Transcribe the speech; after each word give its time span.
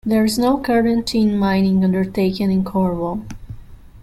There 0.03 0.25
is 0.25 0.39
no 0.39 0.57
current 0.57 1.05
tin 1.05 1.37
mining 1.37 1.83
undertaken 1.83 2.49
in 2.49 2.63
Cornwall. 2.63 3.21